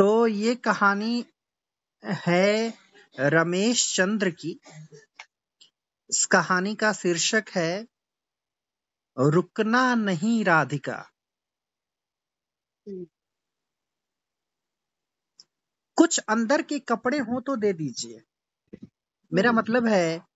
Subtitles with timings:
[0.00, 1.24] तो ये कहानी
[2.04, 2.74] है
[3.20, 4.60] रमेश चंद्र की।
[6.10, 7.86] इस कहानी का शीर्षक है
[9.18, 11.10] रुकना नहीं राधिका।
[12.88, 13.06] हम्म।
[15.96, 18.22] कुछ अंदर के कपड़े हो तो दे दीजिए।
[19.32, 20.26] मेरा मतलब है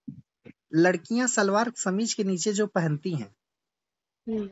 [0.75, 3.37] लड़कियाँ सलवार समीज के नीचे जो पहनती हैं।
[4.29, 4.51] हम्म।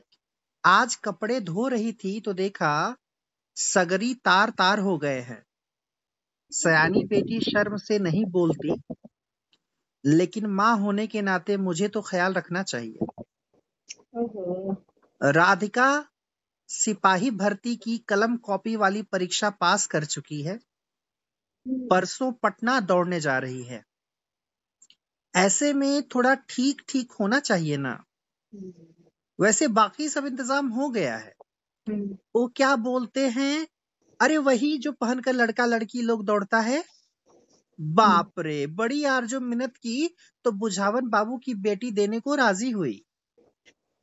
[0.65, 2.97] आज कपड़े धो रही थी तो देखा
[3.57, 5.43] सगरी तार तार हो गए हैं
[6.53, 8.75] सयानी बेटी शर्म से नहीं बोलती
[10.05, 13.07] लेकिन माँ होने के नाते मुझे तो ख्याल रखना चाहिए
[15.21, 15.89] राधिका
[16.69, 23.21] सिपाही भर्ती की कलम कॉपी वाली परीक्षा पास कर चुकी है हम्म। परसों पटना दौड़ने
[23.21, 23.85] जा रही है
[25.35, 27.93] ऐसे में थोड़ा ठीक ठीक होना चाहिए ना
[28.53, 28.73] हम्म।
[29.39, 31.35] वैसे बाकी सब इंतज़ाम हो गया है।
[31.91, 33.67] वो क्या बोलते हैं?
[34.21, 36.85] अरे वही जो पहनकर लड़का लड़की लोग दौड़ता है।
[37.81, 42.71] बाप रे बड़ी यार आरजो मिन्नत की तो बुझावन बाबू की बेटी देने को राज़ी
[42.71, 43.05] हुई।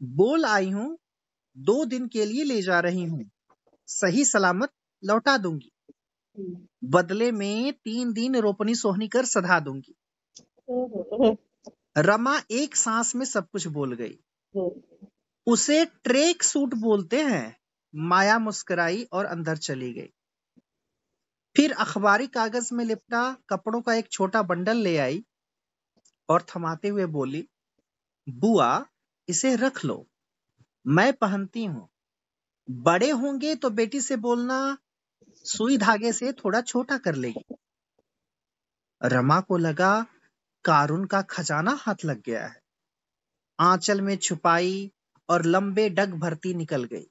[0.03, 0.97] बोल आई हूँ
[1.57, 3.29] दो दिन के लिए ले जा रही हूँ।
[3.87, 4.69] सही सलामत
[5.03, 5.71] लौटा दूँगी।
[6.39, 9.95] हम्म। बदले में तीन दिन रोपनी सोहनी कर सधा दूँगी।
[11.97, 14.19] रमा एक सांस में सब कुछ बोल गई।
[15.47, 17.58] उसे ट्रेक सूट बोलते हैं।
[17.95, 20.13] माया मुस्कुराई और अंदर चली गई।
[21.55, 25.25] फिर अखबारी कागज़ में लिपटा, कपड़ों का एक छोटा बंडल ले आई
[26.29, 27.47] और थमाते हुए बोली,
[28.29, 28.85] बुआ,
[29.29, 30.07] इसे रख लो।
[30.87, 31.89] मैं पहनती हूँ।
[32.71, 34.77] बड़े होंगे तो बेटी से बोलना
[35.45, 37.55] सुई धागे से थोड़ा छोटा कर लेगी।
[39.03, 40.05] रमा को लगा
[40.65, 42.61] कारुन का खजाना हाथ लग गया है।
[43.59, 44.91] आंचल में छुपाई
[45.29, 47.07] और लंबे डग भरती निकल गई।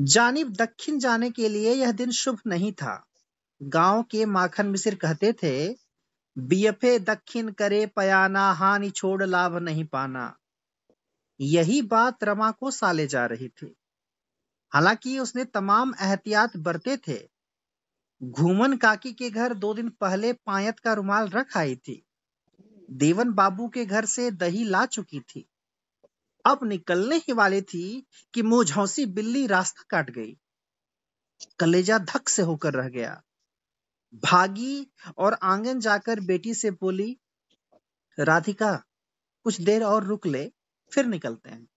[0.00, 3.06] जानिब दक्षिण जाने के लिए यह दिन शुभ नहीं था।
[3.62, 5.76] गाँव के माखन मिश्र कहते थे
[6.38, 10.36] बीएफए दक्षिण करे पयाना, हानि छोड़ लाभ नहीं पाना।
[11.40, 13.76] यही बात रमा को साले जा रही थी।
[14.74, 17.28] हालाँकि उसने तमाम एहतियात बरते थे।
[18.22, 22.06] घूमन काकी के घर दो दिन पहले पायत का रुमाल रख आई थी।
[22.90, 25.48] देवन बाबू के घर से दही ला चुकी थी।
[26.46, 30.36] अब निकलने ही वाली थी कि मुँह झौसी बिल्ली रास्ता काट गई।
[31.58, 33.22] कलेजा धक से होकर रह गया।
[34.14, 37.18] भागी और आँगन जाकर बेटी से बोली,
[38.18, 38.84] राधिका,
[39.44, 40.52] कुछ देर और रुक ले,
[40.92, 41.68] फिर निकलते हैं।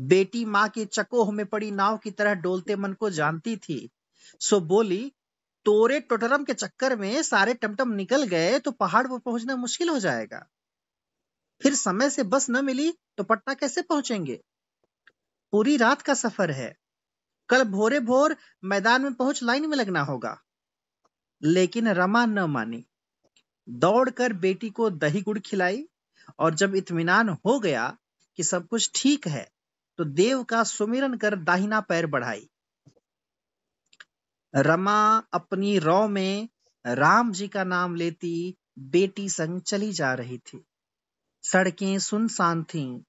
[0.00, 3.90] बेटी माँ के चकोह में पड़ी नाव की तरह डोलते मन को जानती थी।
[4.40, 5.12] सो बोली,
[5.64, 9.98] तोरे टोटरम के चक्कर में सारे टमटम निकल गए तो पहाड़ पर पहुँचना मुश्किल हो
[9.98, 10.46] जाएगा।
[11.60, 14.40] फिर समय से बस न मिली तो पटना कैसे पहुँचेंगे?
[15.52, 16.74] पूरी रात का सफ़र है।
[17.48, 20.36] कल भोरे भोर मैदान में पहुँच लाइन में लगना होगा।
[21.42, 22.84] लेकिन रमा न मानी।
[23.68, 25.88] दौड़कर बेटी को दही गुड़ खिलाई
[26.38, 27.96] और जब इत्मीनान हो गया
[28.38, 29.48] कि सब कुछ ठीक है
[29.98, 32.48] तो देव का सुमिरन कर दाहिना पैर बढ़ाई।
[34.54, 36.48] रमा अपनी रौ में
[36.84, 40.64] राम जी का नाम लेती बेटी संग चली जा रही थी।
[41.52, 43.02] सड़कें सुनसान थीं।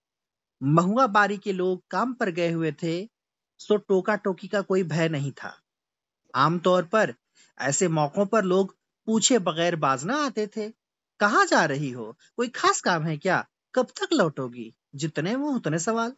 [0.63, 3.09] महुआ बारी के लोग काम पर गए हुए थे,
[3.57, 5.61] सो टोका टोकी का कोई भय नहीं था।
[6.35, 7.13] आमतौर पर
[7.59, 10.69] ऐसे मौकों पर लोग पूछे बगैर बाजना आते थे,
[11.19, 12.17] कहा जा रही हो?
[12.35, 13.45] कोई खास काम है क्या?
[13.73, 14.73] कब तक लौटोगी?
[14.95, 16.13] जितने वो उतने सवाल।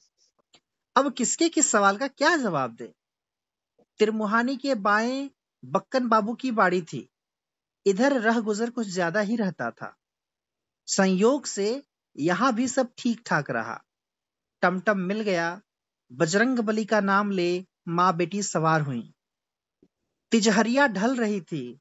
[0.96, 2.94] अब किसके किस सवाल का क्या जवाब दे?
[4.00, 5.30] तिरमुहानी के बाएँ
[5.66, 7.10] बक्कन बाबू की बाड़ी थी।
[7.86, 9.98] इधर रह गुजर कुछ ज़्यादा ही रहता था।
[10.88, 11.84] संयोग से
[12.18, 13.84] यहाँ भी सब ठीक ठाक रहा।
[14.62, 15.62] टमटम मिल गया।
[16.12, 19.14] बजरंग बली का नाम ले माँ बेटी सवार हुई।
[20.32, 21.80] तिजहरिया ढल रही थी।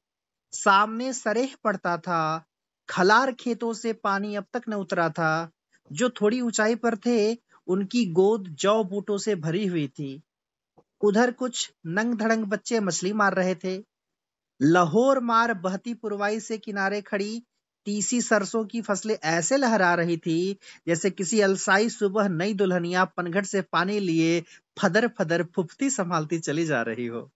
[0.51, 2.45] सामने सरेह पड़ता था।
[2.89, 5.51] खलार खेतों से पानी अब तक न उतरा था।
[5.91, 10.23] जो थोड़ी ऊंचाई पर थे, उनकी गोद जौ बूटों से भरी हुई थी।
[11.01, 13.83] उधर कुछ नंग धड़ंग बच्चे मछली मार रहे थे।
[14.61, 17.43] लाहौर मार बहती पुरवाई से किनारे खड़ी
[17.89, 20.57] तीसी सरसों की फ़सलें ऐसे लहरा रही थी
[20.87, 24.43] जैसे किसी अलसाई सुबह नई दुल्हनिया पनघट से पानी लिए
[24.81, 27.31] फदर फदर फुफती संभालती चली जा रही हो।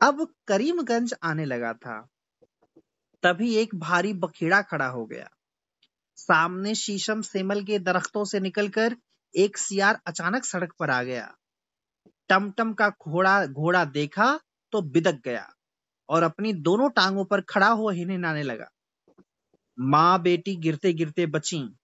[0.00, 2.08] अब करीमगंज आने लगा था।
[3.22, 5.30] तभी एक भारी बखेड़ा खड़ा हो गया।
[6.16, 8.96] सामने शीशम सेमल के दरख्तों से निकलकर
[9.36, 11.36] एक सियार अचानक सड़क पर आ गया।
[12.28, 14.40] टमटम का घोड़ा घोड़ा देखा
[14.72, 15.52] तो बिदक गया
[16.08, 18.68] और अपनी दोनों टांगों पर खड़ा ही नाने लगा।
[19.80, 21.76] माँ बेटी गिरते गिरते बची।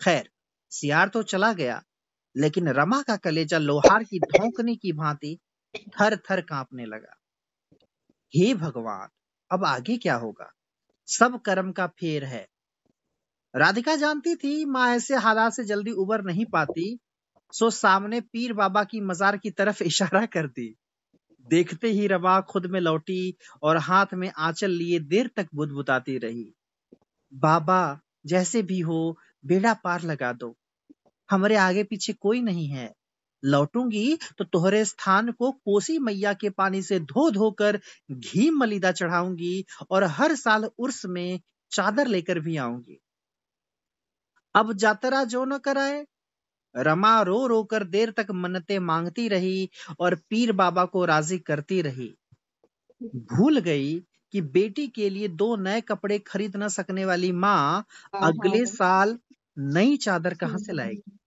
[0.00, 0.30] खैर,
[0.70, 1.82] सियार तो चला गया,
[2.36, 5.38] लेकिन रमा का कलेजा लोहार की धोकने की भांति
[6.00, 7.14] थर थर कांपने लगा।
[8.34, 9.08] हे भगवान,
[9.50, 10.52] अब आगे क्या होगा?
[11.08, 12.46] सब कर्म का फेर है।
[13.54, 16.98] राधिका जानती थी, माँ ऐसे हालात से जल्दी उबर नहीं पाती,
[17.52, 20.74] सो सामने पीर बाबा की मजार की तरफ़ इशारा कर दी
[21.46, 26.54] देखते ही रवा खुद में लौटी और हाथ में आंचल लिए देर तक बुदबुदाती रही।
[27.32, 30.54] बाबा, जैसे भी हो, बेड़ा पार लगा दो।
[31.30, 32.92] हमारे आगे पीछे कोई नहीं है।
[33.44, 37.80] लौटूँगी तो तोहरे स्थान को कोसी मैया के पानी से धो धोकर
[38.10, 41.40] घी मलिदा चढ़ाऊँगी और हर साल उर्स में
[41.70, 43.00] चादर लेकर भी आऊँगी।
[44.54, 46.06] अब जातरा जो न कराए।
[46.74, 49.68] रमा रो रो कर देर तक मन्नते मांगती रही
[50.00, 52.14] और पीर बाबा को राज़ी करती रही।
[53.02, 54.00] भूल गई
[54.34, 57.84] कि बेटी के लिए दो नए कपड़े खरीद न सकने वाली माँ
[58.22, 59.18] अगले साल
[59.58, 61.18] नई चादर कहाँ से लाएगी?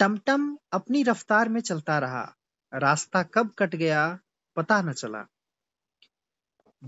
[0.00, 0.42] टमटम
[0.72, 2.22] अपनी रफ्तार में चलता रहा।
[2.72, 4.06] रास्ता कब कट गया
[4.56, 5.24] पता न चला।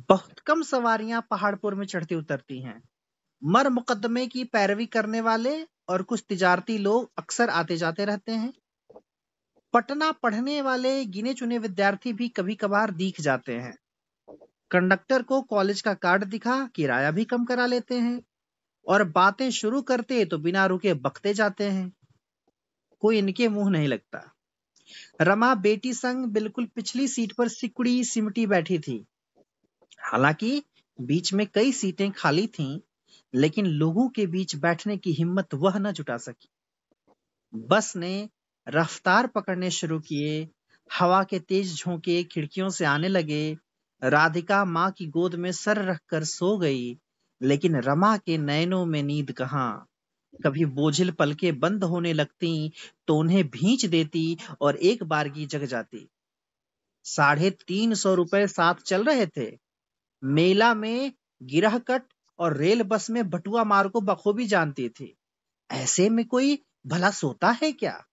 [0.09, 2.81] बहुत कम सवारियाँ पहाड़पुर में चढ़ती उतरती हैं।
[3.43, 5.57] मर मुकदमे की पैरवी करने वाले
[5.89, 8.53] और कुछ तिजारती लोग अक्सर आते जाते रहते हैं।
[9.75, 13.75] पटना पढ़ने वाले गिने चुने विद्यार्थी भी कभी कभार दिख जाते हैं।
[14.71, 18.23] कंडक्टर को कॉलेज का कार्ड दिखा, किराया भी कम करा लेते हैं
[18.87, 21.93] और बातें शुरू करते तो बिना रुके बकते जाते हैं।
[23.01, 24.33] कोई इनके मुँह नहीं लगता।
[25.21, 29.07] रमा बेटी संग बिल्कुल पिछली सीट पर सिकुड़ी सिमटी बैठी थी।
[30.01, 30.63] हालाँकि
[31.01, 32.81] बीच में कई सीटें खाली थीं,
[33.35, 36.49] लेकिन लोगों के बीच बैठने की हिम्मत वह न जुटा सकी।
[37.55, 38.29] बस ने
[38.69, 40.49] रफ्तार पकड़ने शुरू किए,
[40.91, 43.59] हवा के तेज झोंके खिड़कियों से आने लगे
[44.03, 46.99] राधिका माँ की गोद में सर रखकर सो गई,
[47.41, 49.87] लेकिन रमा के नयनों में नींद कहाँ?
[50.45, 52.73] कभी बोझिल पलके बंद होने लगती
[53.09, 56.09] तो उन्हें भींच देती और एक बारगी जग जाती।
[57.05, 59.59] साढ़े तीन सौ रुपए साथ चल रहे थे।
[60.25, 61.13] मेला में
[61.43, 62.03] गिरह कट
[62.39, 65.15] और रेल बस में बटुआ मार को बखूबी जानती थी।
[65.71, 68.05] ऐसे में कोई भला सोता है क्या?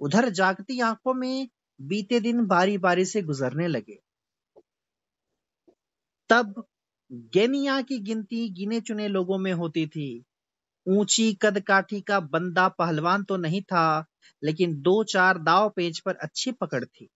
[0.00, 1.48] उधर जागती आँखों में
[1.80, 3.98] बीते दिन बारी बारी से गुजरने लगे।
[6.32, 6.64] तब
[7.10, 10.24] गेनिया की गिनती गिने चुने लोगों में होती थी।
[10.88, 14.04] ऊँची कद काठी का बंदा पहलवान तो नहीं था,
[14.44, 17.08] लेकिन दो चार दाव पेच पर अच्छी पकड़ थी।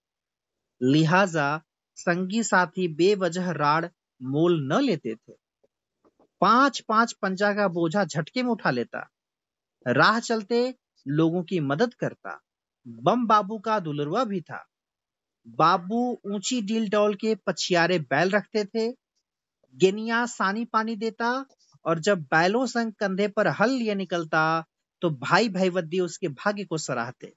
[0.82, 1.60] लिहाजा
[1.96, 3.86] संगी साथी बेवजह राड़
[4.22, 5.32] मोल न लेते थे।
[6.40, 9.08] पाँच पाँच पंजा का बोझा झटके में उठा लेता।
[9.88, 10.74] राह चलते
[11.08, 12.40] लोगों की मदद करता।
[12.88, 14.66] बम बाबू का दुलरवा भी था।
[15.46, 19.05] बाबू ऊँची डील डॉल के पछियारे बैल रखते थे
[19.76, 21.30] गेनिया सानी पानी देता
[21.84, 24.42] और जब बैलों संग कंधे पर हल लिए निकलता
[25.02, 27.32] तो भाई भाईवद्दी उसके भाग्य को सराहते।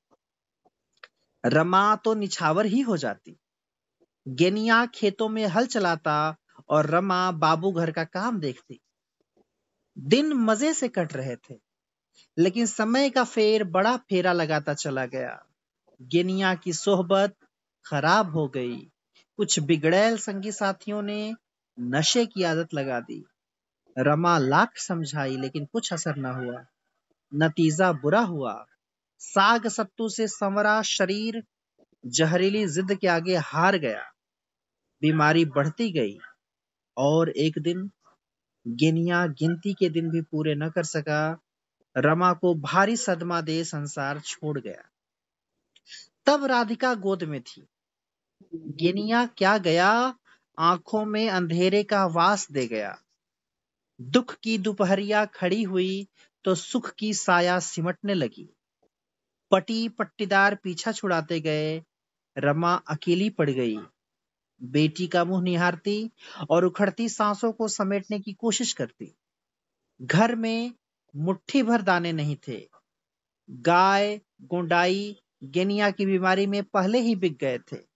[1.44, 3.36] रमा तो निछावर ही हो जाती।
[4.26, 6.36] गेनिया खेतों में हल चलाता
[6.70, 8.80] और रमा बाबू घर का काम देखती।
[9.98, 11.56] दिन मज़े से कट रहे थे,
[12.38, 15.38] लेकिन समय का फेर बड़ा फेरा लगाता चला गया।
[16.02, 17.36] गेनिया की सोहबत
[17.86, 18.78] खराब हो गई।
[19.40, 21.34] कुछ बिगड़ैल संगी साथियों ने
[21.81, 23.26] नशे की आदत लगा दी।
[23.98, 26.66] रमा लाख समझाई, लेकिन कुछ असर न हुआ।
[27.36, 28.66] नतीजा बुरा हुआ।
[29.20, 31.44] साग सत्तू से संवरा शरीर
[32.06, 34.04] जहरीली जिद के आगे हार गया।
[35.02, 36.18] बीमारी बढ़ती गई
[36.98, 37.92] और एक दिन
[38.68, 41.40] गिनिया गिनती के दिन भी पूरे न कर सका,
[41.98, 44.90] रमा को भारी सदमा दे संसार छोड़ गया।
[46.26, 47.68] तब राधिका गोद में थी।
[48.56, 50.16] गिनिया क्या गया?
[50.59, 53.01] आँखों में अंधेरे का वास दे गया।
[54.01, 56.07] दुख की दोपहरिया खड़ी हुई
[56.45, 58.49] तो सुख की साया सिमटने लगी।
[59.51, 61.83] पटी पट्टीदार पीछा छुड़ाते गए,
[62.37, 63.78] रमा अकेली पड़ गई।
[64.63, 66.11] बेटी का मुँह निहारती
[66.49, 69.16] और उखड़ती सांसों को समेटने की कोशिश करती।
[70.01, 70.73] घर में
[71.16, 72.69] मुट्ठी भर दाने नहीं थे।
[73.49, 77.89] गाय, गुंडाई, गेनिया की बीमारी में पहले ही बिक गए थे।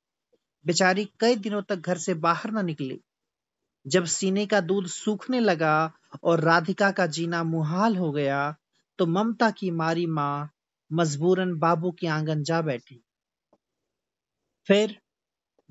[0.65, 3.01] बेचारी कई दिनों तक घर से बाहर न निकली।
[3.87, 5.93] जब सीने का दूध सूखने लगा
[6.23, 8.55] और राधिका का जीना मुहाल हो गया
[8.99, 10.49] तो ममता की मारी माँ
[10.91, 13.03] मजबूरन बाबू के आँगन जा बैठी।
[14.67, 15.01] फिर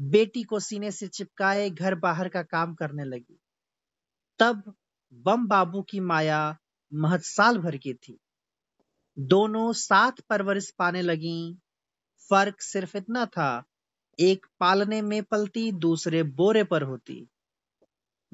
[0.00, 3.38] बेटी को सीने से चिपकाए घर बाहर का काम करने लगी।
[4.38, 4.74] तब
[5.12, 6.58] बम बाबू की माया
[6.92, 8.18] महत साल भर की थी।
[9.18, 11.58] दोनों साथ परवरिश पाने लगी।
[12.30, 13.64] फ़र्क सिर्फ़ इतना था
[14.18, 17.26] एक पालने में पलती दूसरे बोरे पर होती।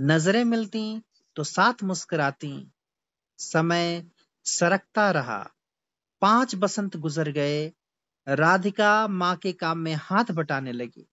[0.00, 1.02] नज़रें मिलती
[1.37, 2.73] तो साथ मुस्कुराती।
[3.38, 4.04] समय
[4.44, 5.50] सरकता रहा।
[6.23, 7.73] पाँच बसंत गुजर गए।
[8.26, 11.06] राधिका माँ के काम में हाथ बटाने लगी।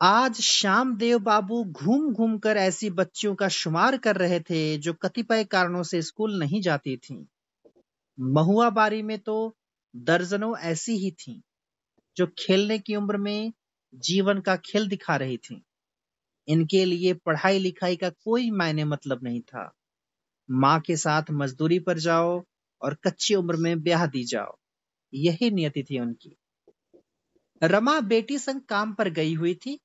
[0.00, 4.92] आज श्याम देव बाबू घूम घूम कर ऐसी बच्चियों का शुमार कर रहे थे जो
[4.92, 7.24] कतिपय कारणों से स्कूल नहीं जाती थीं।
[8.20, 9.56] महुआ बारी में तो
[9.96, 11.40] दर्जनों ऐसी ही थीं,
[12.16, 13.52] जो खेलने की उम्र में
[13.94, 15.62] जीवन का खेल दिखा रही थी।
[16.48, 19.70] इनके लिए पढ़ाई लिखाई का कोई मायने मतलब नहीं था।
[20.50, 22.42] माँ के साथ मजदूरी पर जाओ
[22.82, 24.56] और कच्ची उम्र में ब्याह दी जाओ।
[25.12, 26.36] यही नियति थी उनकी।
[27.62, 29.78] रमा बेटी संग काम पर गई हुई थी।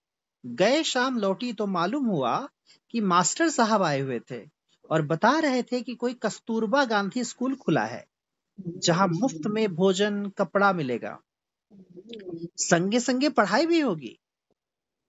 [0.46, 2.50] गए शाम लौटी तो मालूम हुआ
[2.90, 4.42] कि मास्टर साहब आए हुए थे
[4.90, 8.06] और बता रहे थे कि कोई कस्तूरबा गांधी स्कूल खुला है,
[8.60, 11.20] जहाँ मुफ़्त में भोजन, कपड़ा मिलेगा।
[12.58, 14.18] संगे संगे पढ़ाई भी होगी।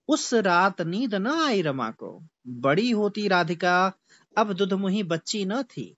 [0.09, 3.93] उस रात नींद न आई रमा को। बड़ी होती राधिका,
[4.37, 5.95] अब दुधमुही बच्ची न थी।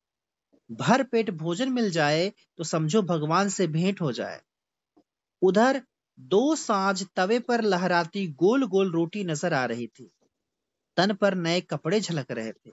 [0.71, 4.41] भर पेट भोजन मिल जाए तो समझो भगवान से भेंट हो जाए।
[5.41, 5.81] उधर
[6.19, 10.11] दो साँझ तवे पर लहराती गोल गोल रोटी नज़र आ रही थी।
[10.97, 12.71] तन पर नए कपड़े झलक रहे थे।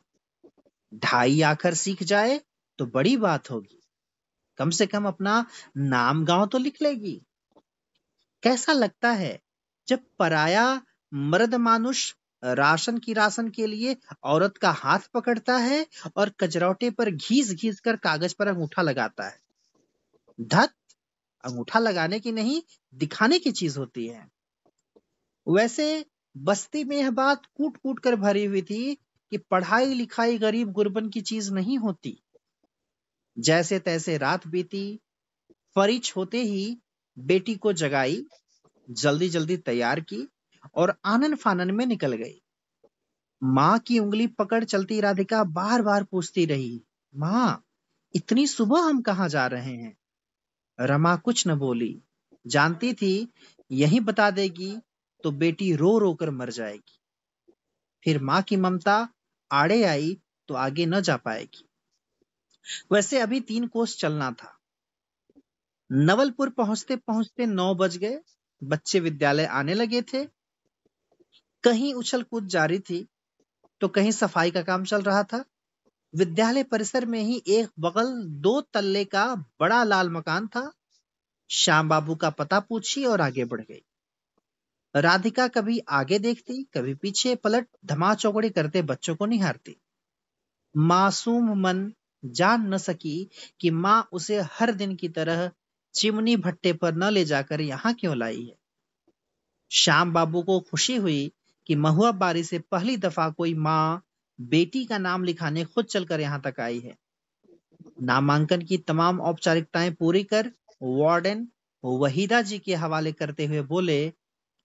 [0.95, 2.41] ढाई आकर सीख जाए
[2.79, 3.81] तो बड़ी बात होगी।
[4.59, 5.45] कम से कम अपना
[5.77, 7.21] नाम गाँव तो लिख लेगी।
[8.43, 9.39] कैसा लगता है
[9.89, 10.83] जब पराया
[11.13, 17.11] मर्द मानुष राशन की राशन के लिए औरत का हाथ पकड़ता है और कचरौटे पर
[17.11, 19.39] घीस घीस कर कागज़ पर अंगूठा लगाता है?
[20.41, 20.75] धत,
[21.45, 22.63] अंगूठा लगाने की नहीं,
[22.95, 24.29] दिखाने की चीज़ होती है।
[25.47, 26.05] वैसे
[26.37, 28.95] बस्ती में यह बात कूट कूट कर भरी हुई थी
[29.33, 32.23] कि पढ़ाई लिखाई गरीब गुरबन की चीज़ नहीं होती।
[33.37, 35.01] जैसे तैसे रात बीती,
[35.77, 36.65] फरिच होते ही
[37.19, 38.27] बेटी को जगाई
[38.91, 40.29] जल्दी जल्दी तैयार की
[40.75, 42.43] और आनन फानन में निकल गई।
[43.45, 46.83] माँ की उंगली पकड़ चलती राधिका बार बार पूछती रही,
[47.17, 47.65] माँ,
[48.15, 49.97] इतनी सुबह हम कहा जा रहे हैं?
[50.81, 52.03] रमा कुछ न बोली।
[52.47, 53.33] जानती थी,
[53.71, 54.77] यही बता देगी
[55.25, 56.99] तो बेटी रो रो कर मर जाएगी।
[58.05, 59.09] फिर माँ की ममता
[59.53, 61.69] आड़े आई तो आगे न जा पाएगी।
[62.93, 64.59] वैसे अभी तीन कोस चलना था।
[65.93, 68.19] नवलपुर पहुँचते पहुँचते नौ बज गए।
[68.63, 70.25] बच्चे विद्यालय आने लगे थे।
[71.65, 73.07] कहीं उछल कूद जारी थी
[73.81, 75.45] तो कहीं सफ़ाई का काम चल रहा था।
[76.15, 79.25] विद्यालय परिसर में ही एक बगल दो तल्ले का
[79.61, 80.71] बड़ा लाल मकान था।
[81.51, 83.83] श्याम बाबू का पता पूछी और आगे बढ़ गई।
[84.95, 89.77] राधिका कभी आगे देखती, कभी पीछे पलट धमा चौकड़ी करते बच्चों को निहारती।
[90.75, 91.93] मासूम मन
[92.25, 93.31] जान न सकी
[93.61, 95.51] कि माँ उसे हर दिन की तरह
[95.95, 98.55] चिमनी भट्टे पर न ले जाकर यहाँ क्यों लाई है?
[99.71, 101.33] श्याम बाबू को खुशी हुई
[101.67, 104.03] कि महुआ बारी से पहली दफ़ा कोई माँ
[104.41, 106.97] बेटी का नाम लिखाने खुद चलकर यहाँ तक आई है।
[108.03, 110.51] नामांकन की तमाम औपचारिकताएँ पूरी कर
[110.83, 111.49] वार्डन
[111.85, 114.13] वहीदा जी के हवाले करते हुए बोले,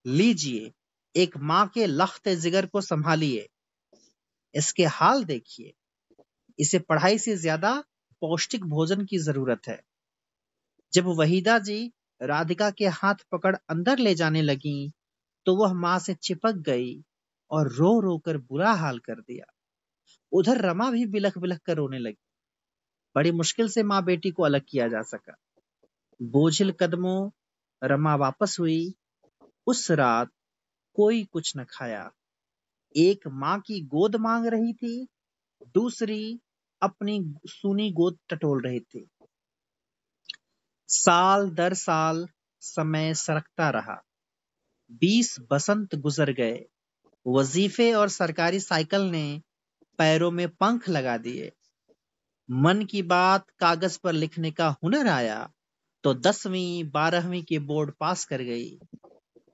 [0.05, 0.71] लीजिए,
[1.15, 3.49] एक माँ के लख्त जिगर को संभालिए।
[4.55, 5.73] इसके हाल देखिए।
[6.59, 7.83] इसे पढ़ाई से ज़्यादा
[8.21, 9.86] पौष्टिक भोजन की ज़रूरत है।
[10.93, 14.93] जब वहीदा जी राधिका के हाथ पकड़ अंदर ले जाने लगी
[15.45, 17.03] तो वह माँ से चिपक गई
[17.51, 19.45] और रो रो कर बुरा हाल कर दिया।
[20.31, 22.17] उधर रमा भी बिलख बिलख कर रोने लगी।
[23.15, 25.35] बड़ी मुश्किल से माँ बेटी को अलग किया जा सका।
[26.21, 27.29] बोझिल कदमों
[27.83, 28.95] रमा वापस हुई।
[29.67, 30.29] उस रात
[30.95, 32.11] कोई कुछ न खाया।
[32.95, 35.07] एक माँ की गोद मांग रही थी,
[35.75, 36.39] दूसरी
[36.81, 39.07] अपनी सुनी गोद टटोल रही थी।
[40.89, 42.27] साल दर साल
[42.61, 44.01] समय सरकता रहा।
[44.91, 46.65] बीस बसंत गुजर गए।
[47.25, 49.41] वजीफे और सरकारी साइकिल ने
[49.97, 51.51] पैरों में पंख लगा दिए।
[52.49, 55.53] मन की बात कागज़ पर लिखने का हुनर आया
[56.03, 58.79] तो दसवीं, बारहवीं के बोर्ड पास कर गई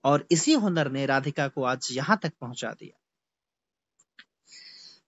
[0.04, 3.00] और इसी हुनर ने राधिका को आज यहाँ तक पहुँचा दिया।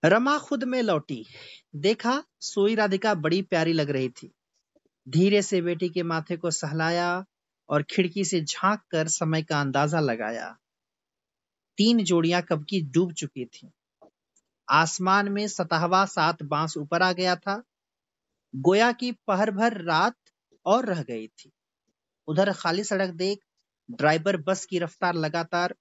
[0.08, 1.24] रमा खुद में लौटी।
[1.76, 4.32] देखा, सोई राधिका बड़ी प्यारी लग रही थी।
[5.08, 7.24] धीरे से बेटी के माथे को सहलाया
[7.68, 10.56] और खिड़की से झाँक कर समय का अंदाज़ा लगाया।
[11.78, 13.68] तीन जोड़ियाँ कब की डूब चुकी थीं।
[14.68, 17.62] आसमान में सतहवा सात बाँस ऊपर आ गया था।
[18.54, 20.16] गोया की पहर भर रात
[20.66, 21.52] और रह गई थी।
[22.28, 23.38] उधर खाली सड़क देख
[23.90, 25.74] ड्राइवर बस की रफ्तार लगातार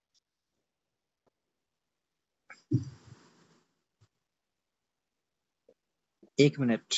[6.40, 6.94] एक मिनट।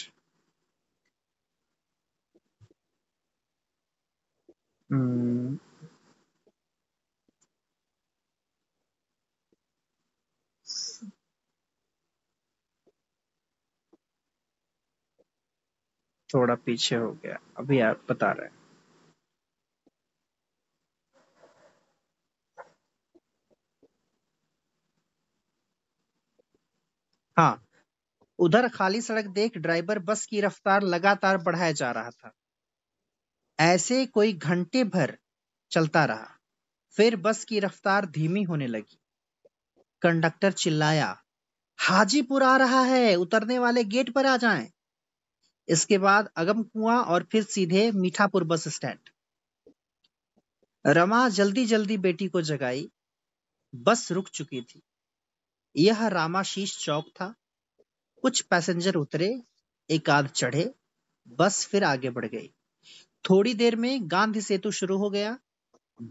[4.90, 5.58] हम्म।
[16.30, 18.50] थोड़ा पीछे हो गया। अभी आप बता रहे
[27.38, 27.64] हाँ
[28.40, 32.32] उधर खाली सड़क देख ड्राइवर बस की रफ्तार लगातार बढ़ाया जा रहा था।
[33.60, 35.18] ऐसे कोई घंटे भर
[35.72, 36.38] चलता रहा।
[36.92, 39.00] फिर बस की रफ्तार धीमी होने लगी।
[40.02, 41.24] कंडक्टर चिल्लाया,
[41.78, 44.72] हाजीपुर आ रहा है, उतरने वाले गेट पर आ जाएँ।
[45.68, 49.00] इसके बाद अगम कुआँ और फिर सीधे मीठापुर बस स्टैंड।
[50.86, 52.92] रमा जल्दी जल्दी बेटी को जगाई।
[53.76, 54.82] बस रुक चुकी थी।
[55.76, 57.36] यह रामाशीष चौक था।
[58.22, 59.44] कुछ पैसेंजर उतरे,
[59.90, 60.74] एक आध चढ़े,
[61.28, 62.54] बस फिर आगे बढ़ गई।
[63.30, 65.38] थोड़ी देर में गांधी सेतु शुरू हो गया।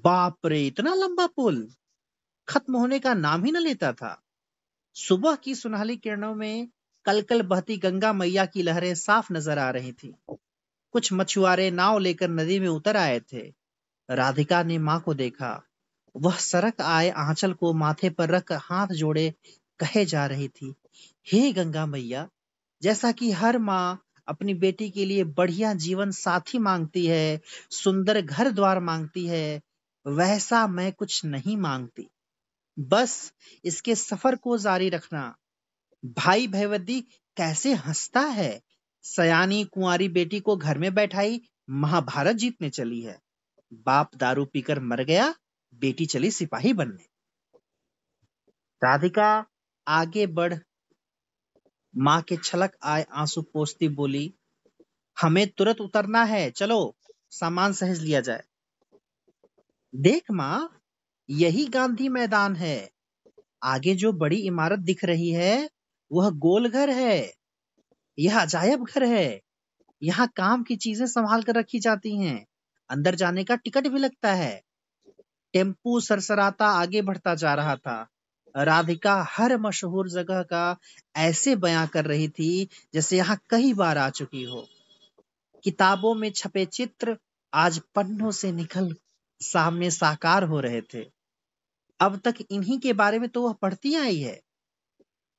[0.05, 1.69] बाप रे, इतना लंबा पुल!
[2.49, 4.23] खत्म होने का नाम ही न लेता था।
[4.95, 6.69] सुबह की सुनहली किरणों में
[7.05, 10.15] कल कल बहती गंगा मैया की लहरें साफ़ नज़र आ रही थी।
[10.93, 13.53] कुछ मछुआरे नाव लेकर नदी में उतर आए थे।
[14.11, 15.63] राधिका ने माँ को देखा।
[16.15, 19.35] वह सरक आए आंचल को माथे पर रख हाथ जोड़े
[19.81, 20.75] कहे जा रही थी,
[21.27, 22.29] हे गंगा मैया,
[22.83, 27.41] जैसा कि हर माँ अपनी बेटी के लिए बढ़िया जीवन साथी मांगती है,
[27.71, 29.61] सुंदर घर द्वार मांगती है,
[30.07, 32.09] वैसा मैं कुछ नहीं मांगती।
[32.79, 33.33] बस
[33.65, 35.37] इसके सफ़र को जारी रखना।
[36.05, 37.01] भाई भैवदी
[37.37, 38.63] कैसे हंसता है?
[39.03, 41.41] सयानी कुंवारी बेटी को घर में बैठाई
[41.71, 43.21] महाभारत जीतने चली है।
[43.75, 45.35] बाप दारू पीकर मर गया,
[45.75, 47.07] बेटी चली सिपाही बनने।
[48.85, 49.47] राधिका,
[49.89, 50.55] आगे बढ़।
[51.99, 54.35] माँ के छलक आए आँसू पोसती बोली,
[55.23, 56.97] हमें तुरंत उतरना है, चलो,
[57.31, 58.43] सामान सहेज लिया जाए।
[59.95, 60.81] देख माँ,
[61.31, 62.91] यही गांधी मैदान है।
[63.63, 65.71] आगे जो बड़ी इमारत दिख रही है,
[66.13, 67.33] वह गोल घर है।
[68.19, 69.41] यह अजायब घर है।
[70.03, 72.47] यहाँ काम की चीज़ें संभाल कर रखी जाती हैं।
[72.91, 74.63] अंदर जाने का टिकट भी लगता है।
[75.53, 78.09] टेंपू सरसराता आगे बढ़ता जा रहा था।
[78.57, 80.77] राधिका हर मशहूर जगह का
[81.17, 84.69] ऐसे बयां कर रही थी जैसे यहाँ कई बार आ चुकी हो।
[85.65, 87.17] किताबों में छपे चित्र
[87.55, 88.97] आज पन्नों से निकल
[89.41, 91.05] सामने साकार हो रहे थे।
[92.01, 94.41] अब तक इन्हीं के बारे में तो वह पढ़ती आई है।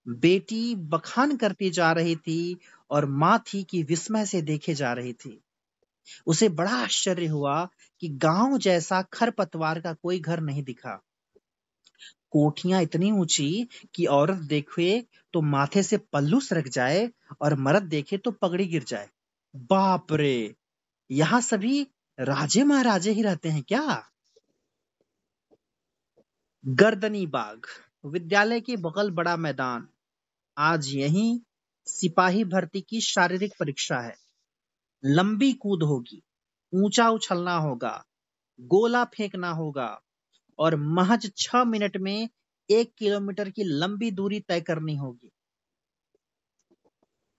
[0.08, 2.58] बेटी बखान करती जा रही थी
[2.92, 5.42] और माँ थी कि विस्मय से देखे जा रही थी।
[6.28, 11.04] उसे बड़ा आश्चर्य हुआ कि गाँव जैसा खरपतवार का कोई घर नहीं दिखा।
[12.32, 17.10] कोठियाँ इतनी ऊँची कि औरत देखे तो माथे से पल्लू सरक जाए
[17.42, 19.10] और मर्द देखे तो पगड़ी गिर जाए।
[19.70, 20.56] बाप रे!
[21.10, 21.88] यहाँ सभी
[22.20, 24.04] राजे महाराजे ही रहते हैं क्या?
[26.66, 27.66] गर्दनी बाग,
[28.06, 29.88] विद्यालय के बगल बड़ा मैदान।
[30.58, 31.42] आज यही
[31.88, 34.16] सिपाही भर्ती की शारीरिक परीक्षा है।
[35.04, 36.22] लंबी कूद होगी,
[36.74, 38.04] ऊँचा उछलना होगा,
[38.60, 39.88] गोला फेंकना होगा।
[40.60, 42.30] और महज छह मिनट में
[42.70, 45.32] एक किलोमीटर की लंबी दूरी तय करनी होगी।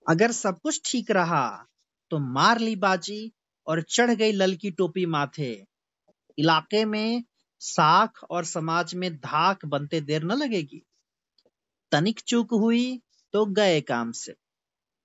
[0.07, 1.67] अगर सब कुछ ठीक रहा
[2.11, 3.33] तो मार ली बाजी
[3.67, 5.53] और चढ़ गई ललकी टोपी माथे।
[6.39, 7.25] इलाके में
[7.61, 10.83] साख और समाज में धाक बनते देर न लगेगी।
[11.93, 13.01] तनिक चूक हुई
[13.35, 14.35] तो गए काम से।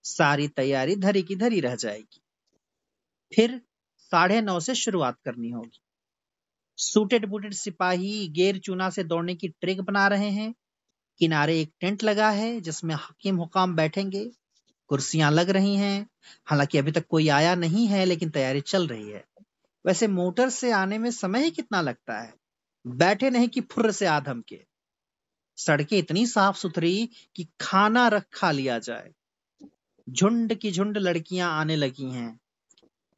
[0.05, 2.21] सारी तैयारी धरी की धरी रह जाएगी।
[3.31, 3.61] फिर
[3.97, 5.79] साढ़े नौ से शुरुआत करनी होगी।
[6.77, 10.53] सूटेड बूटेड सिपाही गेर चूना से दौड़ने की ट्रिक बना रहे हैं।
[11.19, 14.31] किनारे एक टेंट लगा है जिसमें हकीम हुकाम बैठेंगे।
[14.87, 16.07] कुर्सियाँ लग रही हैं।
[16.45, 19.23] हालाँकि अभी तक कोई आया नहीं है, लेकिन तैयारी चल रही है।
[19.85, 22.33] वैसे मोटर से आने में समय ही कितना लगता है?
[22.87, 24.65] बैठे नहीं कि फुर्र से आधम के
[25.57, 29.11] सड़कें इतनी साफ़ सुथरी कि खाना रख खा लिया जाए।
[30.09, 32.39] झुंड की झुंड लड़कियाँ आने लगी हैं।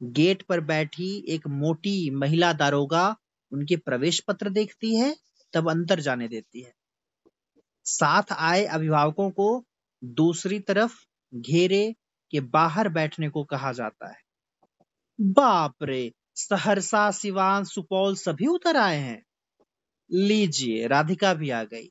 [0.02, 3.16] गेट पर बैठी एक मोटी महिला दारोगा
[3.56, 5.16] उनके प्रवेश पत्र देखती है,
[5.52, 6.72] तब अंदर जाने देती है।
[7.84, 9.64] साथ आए अभिभावकों को
[10.04, 10.94] दूसरी तरफ़
[11.34, 11.94] घेरे
[12.32, 14.18] के बाहर बैठने को कहा जाता है।
[15.20, 19.22] बाप रे, सहरसा, सिवान, सुपौल सभी उतर आए हैं।
[20.12, 21.90] लीजिए, राधिका भी आ गई।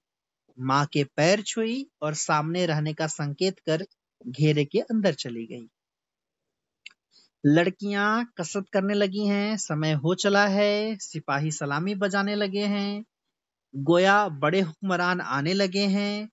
[0.59, 3.85] माँ के पैर छुई और सामने रहने का संकेत कर
[4.27, 5.67] घेरे के अंदर चली गई।
[7.45, 13.03] लड़कियाँ कसरत करने लगी हैं, समय हो चला है, सिपाही सलामी बजाने लगे हैं,
[13.73, 16.29] गोया बड़े हुक्मरान आने लगे हैं,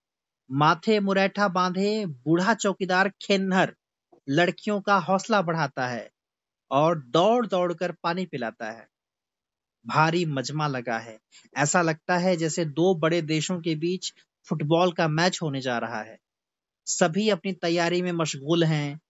[0.50, 3.74] माथे मुरैठा बांधे बूढ़ा चौकीदार खेन्नर
[4.28, 6.10] लड़कियों का हौसला बढ़ाता है
[6.70, 8.86] और दौड़ दौड़ कर पानी पिलाता है।
[9.86, 11.18] भारी मजमा लगा है।
[11.56, 14.12] ऐसा लगता है जैसे दो बड़े देशों के बीच
[14.48, 16.18] फुटबॉल का मैच होने जा रहा है।
[16.86, 19.00] सभी अपनी तैयारी में मशगूल हैं।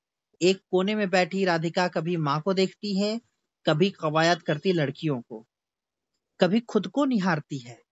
[0.42, 3.20] एक कोने में बैठी राधिका कभी माँ को देखती है,
[3.66, 5.46] कभी कवायद करती लड़कियों को।
[6.40, 7.82] कभी खुद को निहारती है।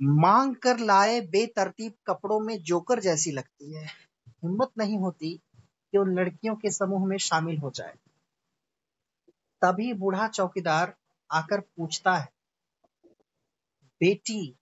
[0.00, 3.86] मांग कर लाए बेतरतीब कपड़ों में जोकर जैसी लगती है।
[4.26, 5.40] हिम्मत नहीं होती
[5.92, 7.94] कि उन लड़कियों के समूह में शामिल हो जाए।
[9.62, 10.94] तभी बूढ़ा चौकीदार
[11.30, 12.28] आकर पूछता है,
[14.00, 14.56] बेटी,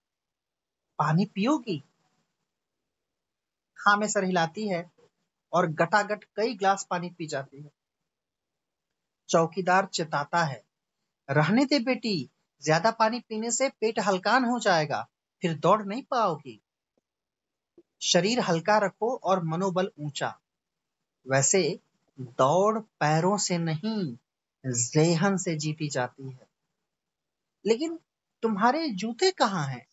[0.99, 1.83] पानी पियोगी?
[3.79, 4.99] हाँ में सर हिलाती है।
[5.52, 7.70] और गटागट कई ग्लास पानी पी जाती है।
[9.28, 10.62] चौकीदार चिताता है,
[11.28, 12.30] रहने दे बेटी,
[12.62, 15.08] ज़्यादा पानी पीने से पेट हल्कान हो जाएगा,
[15.42, 16.60] फिर दौड़ नहीं पाओगी।
[18.02, 20.40] शरीर हल्का रखो और मनोबल ऊँचा।
[21.26, 21.80] वैसे
[22.20, 24.16] दौड़ पैरों से नहीं,
[24.64, 26.48] जेहन से जीती जाती है।
[27.64, 27.98] लेकिन
[28.42, 29.86] तुम्हारे जूते कहाँ हैं?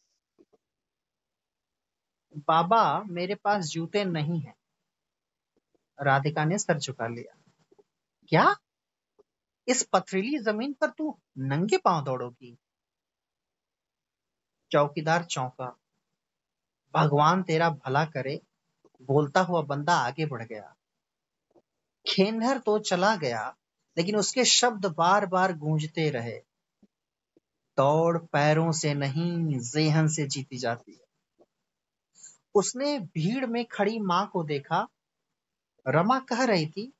[2.48, 4.57] बाबा मेरे पास जूते नहीं हैं।
[6.02, 7.38] राधिका ने सर झुका लिया।
[8.28, 8.56] क्या?
[9.68, 12.58] इस पथरीली ज़मीन पर तू नंगे पाँव दौड़ोगी?
[14.72, 15.78] चौकीदार चौंका।
[16.94, 18.42] भगवान तेरा भला करे,
[19.02, 20.76] बोलता हुआ बंदा आगे बढ़ गया।
[22.08, 23.56] खेंडर तो चला गया,
[23.98, 26.42] लेकिन उसके शब्द बार बार गूंजते रहे।
[27.78, 31.46] दौड़ पैरों से नहीं, जेहन से जीती जाती है।
[32.56, 34.88] उसने भीड़ में खड़ी माँ को देखा
[35.88, 36.93] रमा कह रही थी,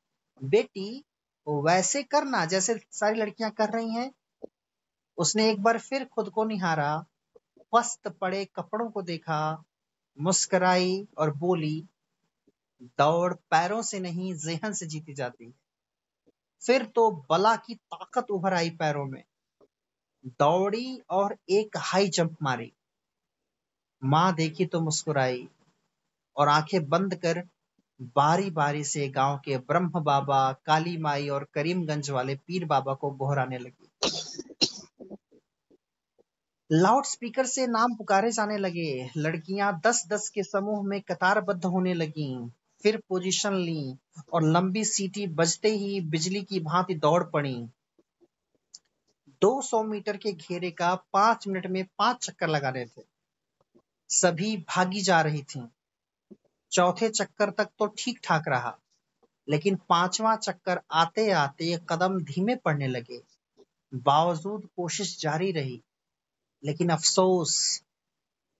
[0.44, 1.04] बेटी,
[1.48, 4.12] वैसे करना, जैसे सारी लड़कियाँ कर रही हैं।
[5.18, 7.06] उसने एक बार फिर खुद को निहारा
[7.74, 9.64] पस्त पड़े कपड़ों को देखा,
[10.20, 11.86] मुस्कराई और बोली,
[12.84, 15.54] दौड़ पैरों से नहीं, जेहन से जीती जाती है।
[16.66, 19.24] फिर तो बला की ताकत उभर आई पैरों में।
[20.26, 22.74] दौड़ी और एक हाई जंप मारी।
[24.04, 25.50] माँ देखी तो मुस्कुराई
[26.38, 27.48] और आँखें बंद कर
[28.02, 33.12] बारी बारी से गाँव के ब्रह्म बाबा, काली माई और करीमगंज वाले पीर बाबा को
[33.12, 33.90] गोहराने लगी।
[36.72, 41.94] लाउड स्पीकर से नाम पुकारे जाने लगे। लड़कियाँ दस दस के समूह में कतारबद्ध होने
[41.94, 42.50] लगी,
[42.84, 43.98] फिर पोजीशन ली
[44.34, 47.56] और लंबी सीटी बजते ही बिजली की भांति दौड़ पड़ी।
[49.42, 53.02] 200 मीटर के घेरे का पाँच मिनट में पाँच चक्कर लगाने थे।
[54.10, 55.68] सभी भागी जा रही थीं।
[56.72, 58.78] चौथे चक्कर तक तो ठीक ठाक रहा,
[59.48, 63.22] लेकिन पांचवा चक्कर आते आते कदम धीमे पड़ने लगे।
[63.94, 65.82] बावजूद कोशिश जारी रही,
[66.64, 67.82] लेकिन अफसोस,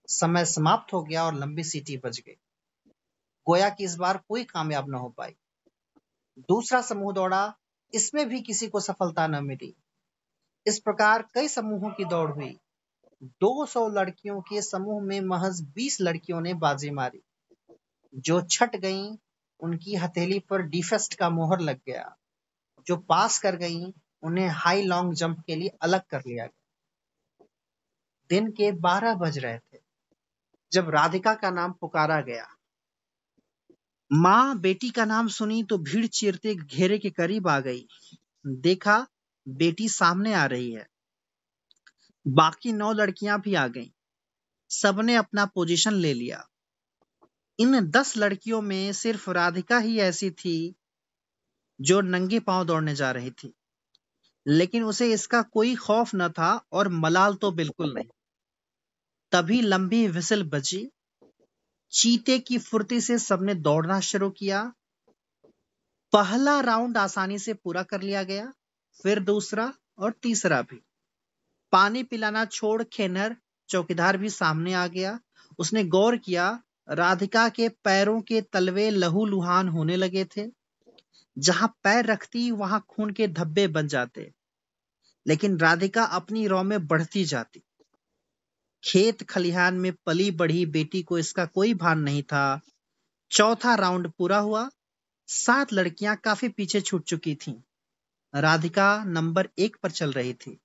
[0.08, 2.36] समय समाप्त हो गया और लंबी सीटी बज गई।
[3.46, 5.34] गोया कि इस बार कोई कामयाब न हो पाई।
[6.48, 7.54] दूसरा समूह दौड़ा,
[7.92, 9.74] इसमें भी किसी को सफलता न मिली।
[10.66, 12.58] इस प्रकार कई समूहों की दौड़ हुई।
[13.40, 17.22] 200 लड़कियों के समूह में महज 20 लड़कियों ने बाजी मारी।
[18.14, 19.16] जो छट गईं,
[19.60, 22.16] उनकी हथेली पर डिफेस्ट का मोहर लग गया।
[22.86, 23.92] जो पास कर गईं,
[24.22, 27.46] उन्हें हाई लॉन्ग जंप के लिए अलग कर लिया गया।
[28.28, 29.78] दिन के 12 बज रहे थे,
[30.72, 32.54] जब राधिका का नाम पुकारा गया।
[34.12, 37.88] माँ, बेटी का नाम सुनी तो भीड़ चीरते घेरे के करीब आ गई।
[38.46, 39.06] देखा,
[39.48, 40.88] बेटी सामने आ रही है।
[42.28, 43.90] बाकी नौ लड़कियाँ भी आ गईं।
[44.70, 46.48] सबने अपना पोजीशन ले लिया।
[47.58, 50.74] इन दस लड़कियों में सिर्फ़ राधिका ही ऐसी थी
[51.80, 53.54] जो नंगे पाँव दौड़ने जा रही थी।
[54.46, 58.08] लेकिन उसे इसका कोई खौफ न था और मलाल तो बिल्कुल नहीं।
[59.32, 60.90] तभी लंबी विसल बजी।
[61.90, 64.72] चीते की फुर्ती से सबने दौड़ना शुरू किया।
[66.12, 68.52] पहला राउंड आसानी से पूरा कर लिया गया,
[69.02, 70.82] फिर दूसरा और तीसरा भी।
[71.72, 73.36] पानी पिलाना छोड़ खेनर
[73.68, 75.20] चौकीदार भी सामने आ गया।
[75.58, 80.46] उसने गौर किया राधिका के पैरों के तलवे लहू लुहान होने लगे थे।
[81.38, 84.32] जहाँ पैर रखती, वहाँ खून के धब्बे बन जाते।
[85.26, 87.62] लेकिन राधिका अपनी रौ में बढ़ती जाती।
[88.84, 92.60] खेत खलिहान में पली बढ़ी बेटी को इसका कोई भान नहीं था।
[93.30, 94.70] चौथा राउंड पूरा हुआ।
[95.26, 97.54] सात लड़कियाँ काफ़ी पीछे छूट चुकी थीं।
[98.40, 100.60] राधिका नंबर एक पर चल रही थी।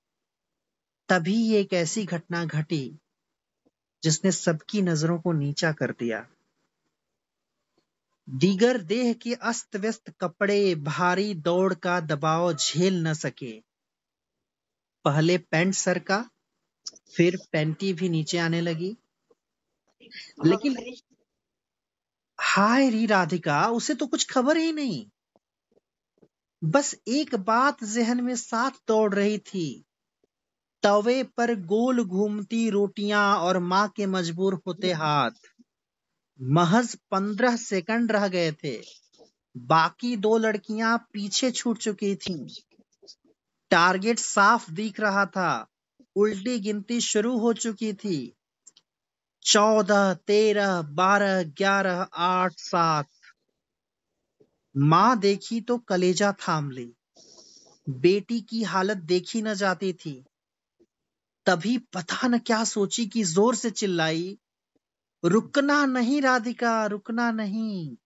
[1.08, 2.98] तभी एक ऐसी घटना घटी
[4.04, 6.26] जिसने सबकी नज़रों को नीचा कर दिया।
[8.28, 13.52] दीगर देह के अस्त व्यस्त कपड़े भारी दौड़ का दबाव झेल न सके।
[15.04, 16.30] पहले पैंट सर का
[17.16, 18.96] फिर पैंटी भी नीचे आने लगी।
[20.46, 20.94] लेकिन
[22.40, 25.10] हाय री राधिका उसे तो कुछ खबर ही नहीं।
[26.64, 29.84] बस एक बात जहन में साथ दौड़ रही थी।
[30.86, 35.30] तवे पर गोल घूमती रोटियाँ और माँ के मजबूर होते हाथ।
[36.42, 38.82] महज पंद्रह सेकंड रह गए थे।
[39.56, 42.48] बाकी दो लड़कियाँ पीछे छूट चुकी थीं।
[43.70, 45.66] टारगेट साफ़ दिख रहा था।
[46.16, 48.36] उल्टी गिनती शुरू हो चुकी थी।
[49.42, 53.08] चौदह तेरह बारह ग्यारह आठ सात।
[54.76, 56.94] माँ देखी तो कलेजा थाम ली।
[57.88, 60.24] बेटी की हालत देखी न जाती थी।
[61.46, 64.38] तभी पता न क्या सोची कि ज़ोर से चिल्लाई,
[65.24, 67.96] रुकना नहीं राधिका, रुकना नहीं।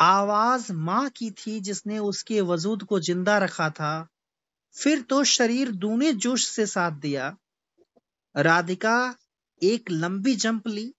[0.00, 4.08] आवाज़ माँ की थी जिसने उसके वजूद को ज़िंदा रखा था।
[4.74, 7.36] फिर तो शरीर दूने जोश से साथ दिया।
[8.34, 9.14] राधिका
[9.62, 10.94] एक लंबी जंप ली।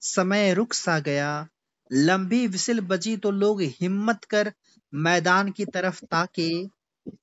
[0.00, 1.48] समय रुक सा गया।
[1.92, 4.52] लंबी विसिल बजी तो लोग हिम्मत कर
[4.94, 6.68] मैदान की तरफ़ ताके।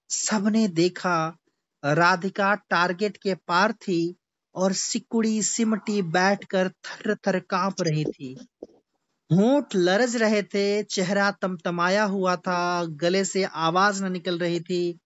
[0.09, 1.37] सबने देखा
[1.85, 4.15] राधिका टारगेट के पार थी
[4.55, 8.47] और सिकुड़ी सिमटी बैठकर थर थर काँप रही थी।
[9.31, 14.99] होंठ लरज रहे थे, चेहरा तमतमाया हुआ था, गले से आवाज़ न निकल रही थी।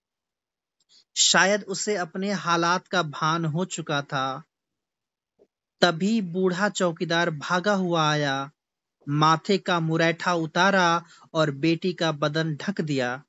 [1.15, 4.43] शायद उसे अपने हालात का भान हो चुका था।
[5.81, 8.51] तभी बूढ़ा चौकीदार भागा हुआ आया,
[9.09, 13.23] माथे का मुरैठा उतारा और बेटी का बदन ढक दिया।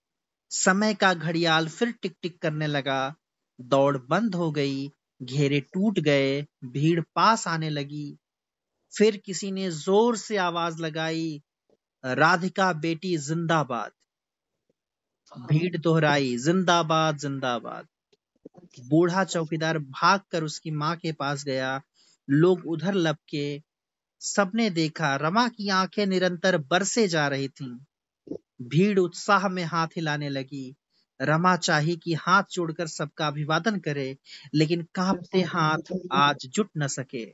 [0.51, 3.15] समय का घड़ियाल फिर टिक टिक करने लगा।
[3.61, 4.89] दौड़ बंद हो गई,
[5.23, 8.19] घेरे टूट गए, भीड़ पास आने लगी।
[8.93, 11.43] फिर किसी ने ज़ोर से आवाज़ लगाई,
[12.05, 13.93] राधिका बेटी जिंदाबाद।
[15.33, 17.87] भीड़ दोहराई, जिंदाबाद जिंदाबाद।
[18.89, 21.83] बूढ़ा चौकीदार भाग कर उसकी माँ के पास गया।
[22.31, 23.63] लोग उधर लपके,
[24.21, 27.79] सबने देखा, रमा की आँखें निरंतर बरसे जा रही थीं।
[28.63, 30.75] भीड़ उत्साह में हाथ हिलाने लगी।
[31.21, 34.17] रमा चाही कि हाथ जोड़कर सबका अभिवादन करे,
[34.55, 37.25] लेकिन कांपते हाथ आज जुट न सके।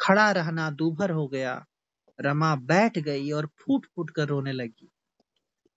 [0.00, 1.64] खड़ा रहना दूभर हो गया।
[2.20, 4.88] रमा बैठ गई और फूट फूट कर रोने लगी।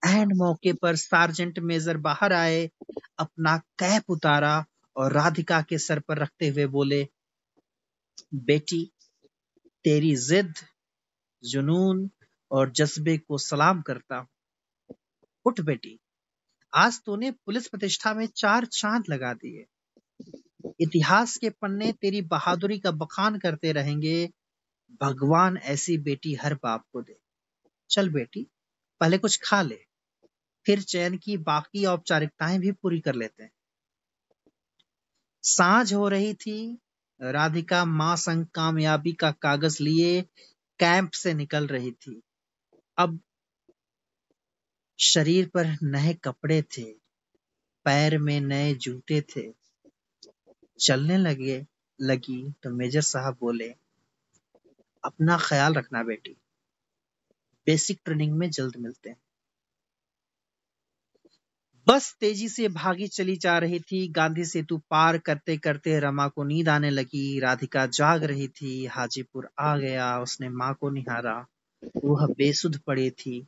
[0.08, 2.70] एंड मौके पर सार्जेंट मेजर बाहर आए,
[3.20, 7.08] अपना कैप उतारा और राधिका के सर पर रखते हुए बोले,
[8.36, 8.92] बेटी,
[9.86, 10.54] तेरी जिद,
[11.44, 12.10] जुनून
[12.52, 14.28] और जज्बे को सलाम करता हूँ।
[15.46, 16.00] उठ बेटी
[16.76, 19.66] आज तूने पुलिस प्रतिष्ठा में चार चाँद लगा दिए।
[20.82, 24.30] इतिहास के पन्ने तेरी बहादुरी का बखान करते रहेंगे।
[25.02, 27.18] भगवान ऐसी बेटी हर बाप को दे।
[27.90, 28.48] चल बेटी,
[29.02, 29.80] पहले कुछ खा ले,
[30.66, 33.52] फिर चैन की बाकी औपचारिकताएँ भी पूरी कर लेते हैं।
[35.44, 36.78] साँझ हो रही थी,
[37.22, 40.22] राधिका माँ संग कामयाबी का कागज़ लिए
[40.80, 42.22] कैंप से निकल रही थी।
[42.98, 43.20] अब
[45.00, 46.84] शरीर पर नए कपड़े थे,
[47.86, 49.54] पैर में नए जूते थे।
[50.80, 51.66] चलने लगे,
[52.02, 53.70] लगी तो मेजर साहब बोले,
[55.04, 56.38] अपना ख्याल रखना बेटी
[57.68, 59.18] बेसिक ट्रेनिंग में जल्द मिलते हैं।
[61.88, 66.44] बस तेज़ी से भागी चली जा रही थी। गांधी सेतु पार करते करते रमा को
[66.44, 71.46] नींद आने लगी। राधिका जाग रही थी। हाजीपुर आ गया। उसने माँ को निहारा।
[72.06, 73.48] वह बेसुध पड़ी थी।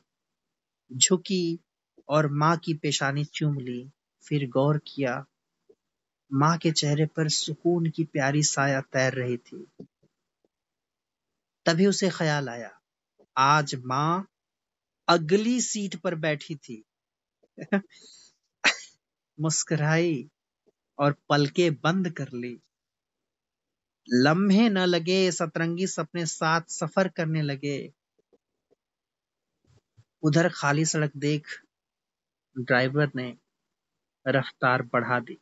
[0.93, 1.59] झुकी
[2.09, 3.91] और माँ की पेशानी चूम ली,
[4.23, 5.25] फिर गौर किया,
[6.33, 9.67] माँ के चेहरे पर सुकून की प्यारी साया तैर रही थी।
[11.65, 12.79] तभी उसे ख्याल आया,
[13.37, 14.27] आज माँ
[15.07, 16.83] अगली सीट पर बैठी थी।
[19.39, 20.29] मुस्कुराई
[20.99, 22.59] और पलके बंद कर ली।
[24.13, 27.93] लम्हे न लगे, सतरंगी सपने साथ सफ़र करने लगे।
[30.23, 31.47] उधर खाली सड़क देख
[32.55, 33.35] ड्राइवर ने
[34.25, 35.37] रफ्तार बढ़ा दी।